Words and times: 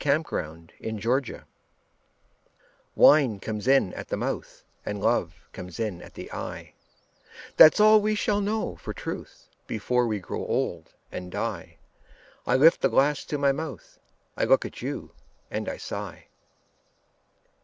A 0.03 0.17
DRINKING 0.17 0.69
SONG 0.99 1.41
Wine 2.95 3.39
comes 3.39 3.67
in 3.67 3.93
at 3.93 4.07
the 4.07 4.17
mouth 4.17 4.63
And 4.83 4.99
love 4.99 5.35
comes 5.53 5.79
in 5.79 6.01
at 6.01 6.15
the 6.15 6.31
eye; 6.33 6.73
That's 7.55 7.79
all 7.79 8.01
we 8.01 8.15
shall 8.15 8.41
know 8.41 8.77
for 8.77 8.93
truth 8.93 9.47
Before 9.67 10.07
we 10.07 10.17
grow 10.17 10.43
old 10.43 10.95
and 11.11 11.31
die. 11.31 11.77
I 12.47 12.55
lift 12.55 12.81
the 12.81 12.89
glass 12.89 13.23
to 13.25 13.37
my 13.37 13.51
mouth, 13.51 13.99
I 14.35 14.45
look 14.45 14.65
at 14.65 14.81
you, 14.81 15.11
and 15.51 15.69
I 15.69 15.77
sigh. 15.77 16.29